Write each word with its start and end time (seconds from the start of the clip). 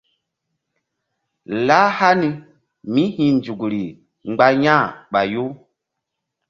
Lah 1.67 1.89
hani 1.99 2.29
míhi̧nzukri 2.93 3.83
mgba 4.29 4.47
yah 4.63 4.85
ɓayu. 5.11 5.45